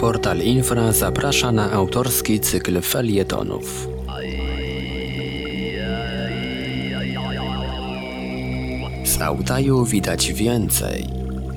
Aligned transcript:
Portal 0.00 0.40
Infra 0.40 0.92
zaprasza 0.92 1.52
na 1.52 1.72
autorski 1.72 2.40
cykl 2.40 2.80
felietonów. 2.80 3.88
Z 9.04 9.20
Altaju 9.20 9.84
widać 9.84 10.32
więcej. 10.32 11.06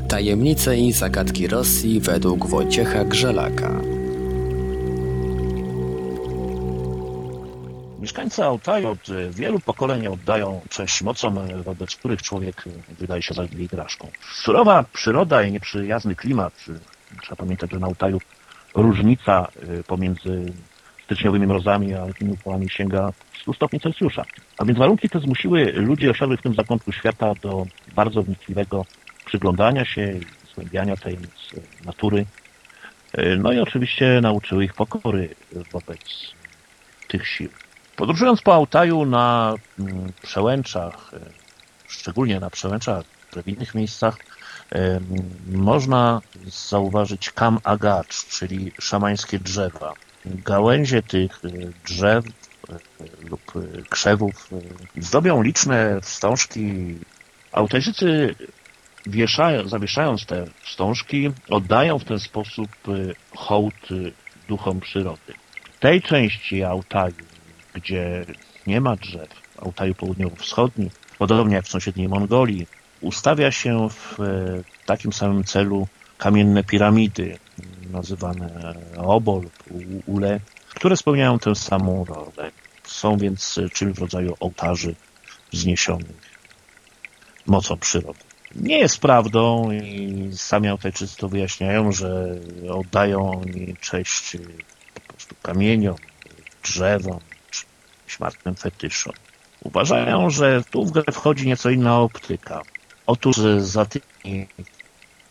Tajemnice 0.10 0.78
i 0.78 0.92
zagadki 0.92 1.48
Rosji 1.48 2.00
według 2.00 2.48
Wojciecha 2.48 3.06
Grzelaka. 3.06 3.72
Mieszkańcy 8.00 8.44
Altaju 8.44 8.88
od 8.88 9.32
wielu 9.32 9.60
pokoleń 9.60 10.08
oddają 10.08 10.62
cześć 10.70 11.02
mocom, 11.02 11.40
wobec 11.66 11.96
których 11.96 12.22
człowiek 12.22 12.64
wydaje 13.00 13.22
się 13.22 13.34
zaledwie 13.34 13.64
igraszką. 13.64 14.08
Surowa 14.34 14.86
przyroda 14.94 15.44
i 15.44 15.52
nieprzyjazny 15.52 16.16
klimat. 16.16 16.54
Trzeba 17.22 17.36
pamiętać, 17.36 17.72
że 17.72 17.80
na 17.80 17.88
Altaju 17.88 18.20
różnica 18.76 19.48
pomiędzy 19.88 20.54
styczniowymi 21.04 21.48
mrozami 21.48 21.94
a 21.94 22.06
letnimi 22.06 22.34
upałami 22.34 22.70
sięga 22.70 23.14
100 23.42 23.54
stopni 23.54 23.80
Celsjusza. 23.80 24.26
A 24.58 24.66
więc 24.66 24.80
warunki 24.80 25.10
te 25.10 25.20
zmusiły 25.20 25.72
ludzi 25.72 26.10
osiadłych 26.10 26.40
w 26.40 26.44
tym 26.44 26.54
zakątku 26.54 26.92
świata 26.92 27.34
do 27.42 27.66
bardzo 27.96 28.24
wnikliwego 28.24 28.86
przyglądania 29.26 29.86
się 29.86 30.20
zgłębiania 30.52 30.98
tajemnic 30.98 31.50
natury. 31.86 32.26
No 33.38 33.52
i 33.52 33.60
oczywiście 33.60 34.20
nauczyły 34.22 34.66
ich 34.66 34.74
pokory 34.74 35.36
wobec 35.72 36.34
tych 37.08 37.28
sił. 37.28 37.50
Podróżując 37.96 38.42
po 38.42 38.56
Altaju 38.56 39.06
na 39.06 39.54
przełęczach, 40.22 41.12
szczególnie 41.88 42.40
na 42.40 42.50
przełęczach, 42.50 43.04
w 43.42 43.48
innych 43.48 43.76
miejscach, 43.76 44.18
można 45.48 46.22
zauważyć 46.70 47.32
kam 47.32 47.60
agacz, 47.64 48.26
czyli 48.26 48.72
szamańskie 48.82 49.40
drzewa. 49.40 49.94
Gałęzie 50.26 51.04
tych 51.04 51.42
drzew 51.86 52.26
lub 53.30 53.42
krzewów 53.90 54.50
zdobią 54.98 55.42
liczne 55.42 56.02
wstążki. 56.02 56.96
Wieszają, 59.06 59.68
zawieszając 59.68 60.26
te 60.26 60.46
wstążki, 60.62 61.32
oddają 61.50 62.00
w 62.00 62.04
ten 62.04 62.20
sposób 62.20 62.70
hołd 63.36 63.90
duchom 64.48 64.80
przyrody. 64.80 65.34
Tej 65.80 66.02
części 66.02 66.64
Altaju, 66.64 67.16
gdzie 67.74 68.26
nie 68.68 68.82
ma 68.82 68.96
drzew, 68.96 69.30
Altaju 69.66 69.96
południowo-wschodni, 69.96 70.90
podobnie 71.20 71.56
jak 71.56 71.66
w 71.66 71.70
sąsiedniej 71.70 72.08
Mongolii, 72.08 72.68
ustawia 73.04 73.52
się 73.52 73.90
w 73.90 74.18
takim 74.86 75.14
samym 75.14 75.44
celu 75.44 75.88
kamienne 76.18 76.64
piramidy, 76.64 77.38
nazywane 77.92 78.76
obo 78.98 79.40
lub 79.40 79.54
ule, 80.06 80.40
które 80.76 80.98
spełniają 80.98 81.40
tę 81.40 81.56
samą 81.56 82.06
rolę. 82.06 82.52
Są 82.84 83.18
więc 83.18 83.60
czymś 83.74 83.96
w 83.96 84.00
rodzaju 84.00 84.36
ołtarzy 84.40 84.96
wzniesionych 85.52 86.34
mocą 87.46 87.78
przyrody. 87.78 88.20
Nie 88.56 88.80
jest 88.80 89.00
prawdą 89.00 89.72
i 89.72 90.30
sami 90.34 90.68
Altajczycy 90.68 91.18
to 91.18 91.30
wyjaśniają, 91.30 91.92
że 91.92 92.36
oddają 92.70 93.32
oni 93.42 93.76
cześć 93.82 94.38
po 94.94 95.14
prostu 95.14 95.36
kamieniom, 95.42 95.96
drzewom, 96.64 97.20
czy 97.52 97.64
śmartnym 98.08 98.56
fetyszom. 98.56 99.14
Uważają, 99.64 100.30
że 100.30 100.64
tu 100.72 100.86
w 100.86 100.92
grę 100.92 101.04
wchodzi 101.12 101.48
nieco 101.48 101.70
inna 101.70 102.00
optyka. 102.00 102.62
Otóż 103.06 103.38
za 103.58 103.86
tymi 103.86 104.48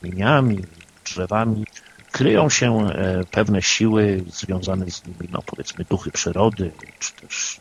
kamieniami, 0.00 0.58
drzewami 1.04 1.64
kryją 2.12 2.50
się 2.50 2.90
pewne 3.30 3.62
siły 3.62 4.24
związane 4.26 4.90
z 4.90 5.06
nimi, 5.06 5.28
no 5.30 5.42
powiedzmy 5.46 5.84
duchy 5.84 6.10
przyrody, 6.10 6.72
czy 6.98 7.12
też 7.12 7.58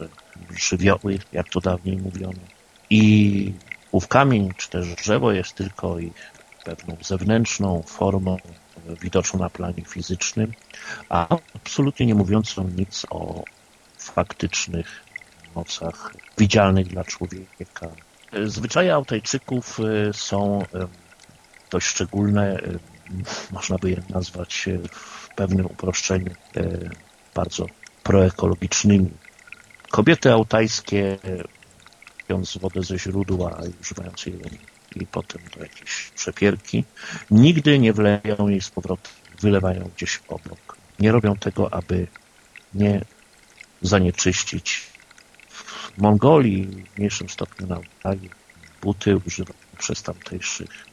żywioły, 0.56 1.20
jak 1.32 1.50
to 1.50 1.62
dawniej 1.62 1.98
mówiono. 1.98 2.40
I 2.90 3.54
ów 3.92 4.08
kamień, 4.08 4.50
czy 4.58 4.70
też 4.70 4.96
drzewo 4.96 5.32
jest 5.32 5.54
tylko 5.54 6.00
ich 6.00 6.32
pewną 6.66 6.98
zewnętrzną 7.02 7.84
formą 7.88 8.38
widoczną 9.02 9.40
na 9.40 9.50
planie 9.50 9.86
fizycznym, 9.86 10.54
a 11.10 11.38
absolutnie 11.56 12.06
nie 12.06 12.16
mówiącą 12.16 12.68
nic 12.78 13.06
o 13.10 13.44
faktycznych 13.98 15.04
mocach 15.56 16.14
widzialnych 16.38 16.88
dla 16.88 17.04
człowieka. 17.04 17.88
Zwyczaje 18.46 18.96
Altajczyków 18.96 19.78
są 20.14 20.66
dość 21.70 21.88
szczególne, 21.88 22.62
można 23.52 23.78
by 23.78 23.90
je 23.90 24.02
nazwać 24.10 24.70
w 24.92 25.28
pewnym 25.36 25.66
uproszczeniu 25.66 26.32
bardzo 27.36 27.66
proekologicznymi. 28.04 29.12
Kobiety 29.90 30.34
altajskie, 30.34 31.18
pijąc 32.28 32.58
wodę 32.58 32.84
ze 32.84 33.00
źródła 33.00 33.60
i 33.70 33.82
używając 33.82 34.26
jej 34.26 34.40
i 34.96 35.08
potem 35.08 35.42
do 35.56 35.64
jakiejś 35.64 36.12
przepierki, 36.16 36.84
nigdy 37.32 37.80
nie 37.80 37.94
wleją 37.94 38.48
jej 38.48 38.62
z 38.62 38.70
powrotem, 38.70 39.14
wylewają 39.40 39.90
gdzieś 39.96 40.20
obok. 40.28 40.78
Nie 41.00 41.12
robią 41.12 41.36
tego, 41.36 41.74
aby 41.74 42.08
nie 42.74 43.02
zanieczyścić. 43.82 44.91
W 45.98 46.02
Mongolii, 46.02 46.66
w 46.66 46.98
mniejszym 46.98 47.30
stopniu 47.30 47.68
na 47.68 47.76
Altaju, 47.76 48.30
buty 48.82 49.18
używane 49.18 49.60
przez 49.78 50.04
tamtejszych 50.04 50.86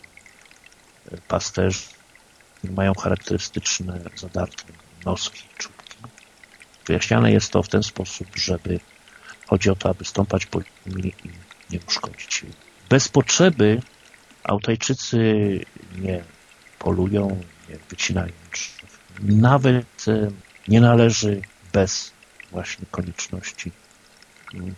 pasterzy 1.29 1.85
mają 2.65 2.95
charakterystyczne 2.95 4.01
zadarte 4.17 4.65
noski, 5.05 5.43
czubki. 5.59 5.97
Wyjaśniane 6.87 7.33
jest 7.33 7.53
to 7.53 7.63
w 7.63 7.69
ten 7.69 7.83
sposób, 7.83 8.29
żeby 8.35 8.81
chodzi 9.47 9.71
o 9.71 9.75
to, 9.77 9.89
aby 9.89 10.05
stąpać 10.05 10.47
po 10.47 10.61
nimi 10.87 11.15
i 11.25 11.31
nie 11.71 11.81
uszkodzić 11.89 12.43
jej. 12.43 12.53
Bez 12.89 13.09
potrzeby 13.09 13.83
Altajczycy 14.45 15.25
nie 15.99 16.25
polują, 16.79 17.41
nie 17.69 17.77
wycinają 17.91 18.33
drzew. 18.53 18.99
Nawet 19.21 20.05
nie 20.69 20.81
należy 20.81 21.43
bez 21.73 22.13
właśnie 22.51 22.87
konieczności 22.91 23.73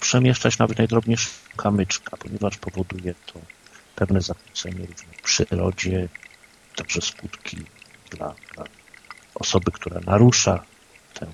przemieszczać 0.00 0.58
nawet 0.58 0.78
najdrobniejszego 0.78 1.34
kamyczka, 1.56 2.16
ponieważ 2.16 2.56
powoduje 2.58 3.14
to 3.26 3.40
pewne 3.96 4.20
zakłócenie 4.20 4.86
w 4.96 5.22
przyrodzie, 5.22 6.08
także 6.76 7.00
skutki 7.00 7.56
dla, 8.10 8.34
dla 8.54 8.64
osoby, 9.34 9.70
która 9.70 10.00
narusza 10.00 10.64
tę 11.14 11.26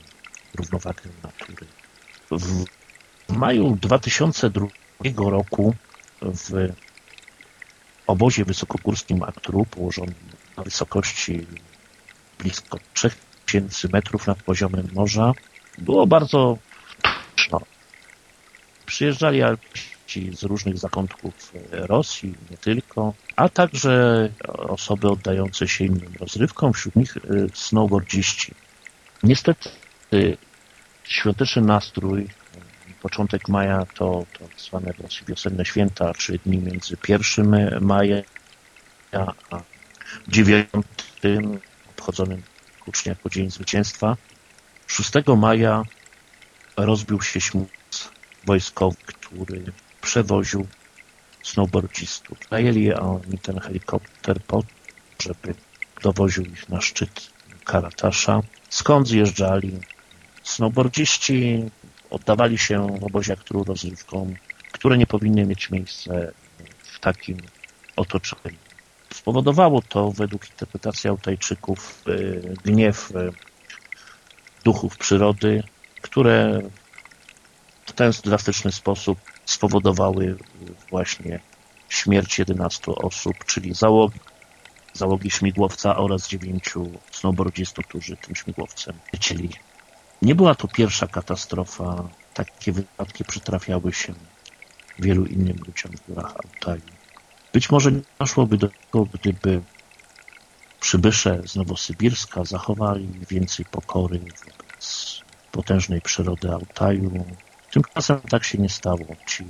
równowagę 0.54 1.02
natury. 1.22 1.66
W, 2.30 2.64
maju 3.28 3.76
2002 3.80 4.66
roku 5.16 5.74
w 6.22 6.72
obozie 8.06 8.44
wysokogórskim 8.44 9.22
Aktru, 9.22 9.64
położonym 9.64 10.14
na 10.56 10.62
wysokości 10.62 11.46
blisko 12.38 12.78
3000 12.94 13.88
metrów 13.92 14.26
nad 14.26 14.42
poziomem 14.42 14.88
morza, 14.94 15.32
było 15.78 16.06
bardzo 16.06 16.58
przyjeżdżali 18.96 19.42
Alpiści 19.42 20.36
z 20.36 20.42
różnych 20.42 20.78
zakątków 20.78 21.52
Rosji, 21.70 22.34
nie 22.50 22.56
tylko, 22.56 23.14
a 23.36 23.48
także 23.48 24.28
osoby 24.48 25.08
oddające 25.08 25.68
się 25.68 25.84
innym 25.84 26.12
rozrywkom, 26.20 26.72
wśród 26.72 26.96
nich 26.96 27.16
snowboardziści. 27.54 28.54
Niestety 29.22 29.68
świąteczny 31.04 31.62
nastrój, 31.62 32.28
początek 33.02 33.48
maja 33.48 33.86
to, 33.94 34.24
to 34.38 34.44
zwane 34.56 34.92
w 34.92 35.00
Rosji 35.00 35.26
wiosenne 35.26 35.64
święta, 35.64 36.12
trzy 36.14 36.38
dni 36.46 36.58
między 36.58 36.96
1 37.08 37.80
maja 37.80 38.22
a 39.12 39.60
9 40.28 40.68
obchodzonym 41.90 42.42
hucznie 42.80 43.10
jako 43.10 43.30
Dzień 43.30 43.50
Zwycięstwa. 43.50 44.16
6 44.86 45.10
maja 45.36 45.82
rozbił 46.76 47.22
się 47.22 47.40
śmuz 47.40 47.68
wojskowy, 48.46 48.96
który 49.06 49.72
przewoził 50.00 50.66
snowboardzistów. 51.42 52.38
Najęli 52.50 52.92
oni 52.92 53.38
ten 53.38 53.60
helikopter 53.60 54.40
po 54.42 54.62
żeby 55.22 55.54
dowoził 56.02 56.44
ich 56.44 56.68
na 56.68 56.80
szczyt 56.80 57.30
Karatasza, 57.64 58.40
skąd 58.68 59.08
zjeżdżali. 59.08 59.80
Snowboardziści 60.42 61.64
oddawali 62.10 62.58
się 62.58 63.00
obozie 63.02 63.36
którą 63.36 63.64
rozrywką, 63.64 64.34
które 64.72 64.98
nie 64.98 65.06
powinny 65.06 65.46
mieć 65.46 65.70
miejsca 65.70 66.12
w 66.82 67.00
takim 67.00 67.36
otoczeniu. 67.96 68.58
Spowodowało 69.14 69.82
to, 69.82 70.12
według 70.12 70.50
interpretacji 70.50 71.10
Altajczyków, 71.10 72.04
gniew 72.64 73.12
duchów 74.64 74.96
przyrody, 74.96 75.62
które 76.02 76.62
ten 77.96 78.12
drastyczny 78.24 78.72
sposób 78.72 79.18
spowodowały 79.44 80.36
właśnie 80.90 81.40
śmierć 81.88 82.38
11 82.38 82.92
osób, 82.92 83.44
czyli 83.44 83.74
załogi 83.74 84.20
załogi 84.96 85.30
śmigłowca 85.30 85.96
oraz 85.96 86.28
dziewięciu 86.28 86.90
snowboardzistów, 87.10 87.86
którzy 87.86 88.16
tym 88.16 88.34
śmigłowcem 88.34 88.94
lecieli. 89.12 89.50
Nie 90.22 90.34
była 90.34 90.54
to 90.54 90.68
pierwsza 90.68 91.06
katastrofa. 91.06 92.08
Takie 92.34 92.72
wypadki 92.72 93.24
przytrafiały 93.24 93.92
się 93.92 94.14
wielu 94.98 95.26
innym 95.26 95.56
ludziom 95.66 95.92
w 95.92 96.06
górach 96.08 96.34
Altaju. 96.44 96.82
Być 97.52 97.70
może 97.70 97.92
nie 97.92 98.00
doszłoby 98.18 98.56
do 98.56 98.68
tego, 98.68 99.06
gdyby 99.14 99.62
przybysze 100.80 101.42
z 101.46 101.56
Nowosybirska 101.56 102.44
zachowali 102.44 103.08
więcej 103.30 103.64
pokory 103.64 104.18
wobec 104.18 105.20
potężnej 105.52 106.00
przyrody 106.00 106.50
Altaju. 106.50 107.24
Tymczasem 107.76 108.20
tak 108.20 108.44
się 108.44 108.58
nie 108.58 108.68
stało. 108.68 109.06
Ci 109.26 109.44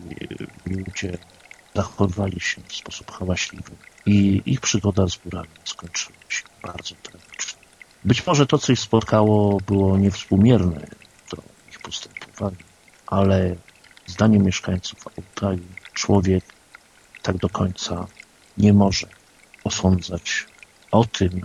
ludzie 0.67 1.19
zachowywali 1.75 2.41
się 2.41 2.63
w 2.69 2.77
sposób 2.77 3.11
hałaśliwy 3.11 3.73
i 4.07 4.43
ich 4.47 4.61
przygoda 4.61 5.09
z 5.09 5.17
górami 5.17 5.49
skończyła 5.65 6.17
się 6.29 6.43
bardzo 6.63 6.95
tragicznie. 7.03 7.59
Być 8.05 8.27
może 8.27 8.47
to, 8.47 8.59
co 8.59 8.73
ich 8.73 8.79
spotkało, 8.79 9.61
było 9.61 9.99
niewspółmierne 9.99 10.87
do 11.31 11.43
ich 11.71 11.79
postępowania, 11.79 12.65
ale 13.07 13.57
zdaniem 14.07 14.43
mieszkańców 14.43 14.99
Altaju 15.19 15.67
człowiek 15.93 16.45
tak 17.23 17.37
do 17.37 17.49
końca 17.49 18.07
nie 18.59 18.73
może 18.73 19.07
osądzać 19.65 20.47
o 20.91 21.05
tym, 21.05 21.41